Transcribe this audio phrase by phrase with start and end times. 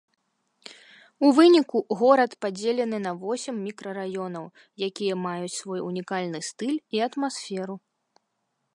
[1.27, 4.45] У выніку горад падзелены на восем мікрараёнаў,
[4.91, 7.75] якія маюць свой унікальны стыль і атмасферу.